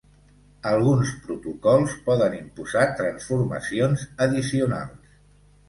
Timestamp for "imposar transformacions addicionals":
2.39-5.17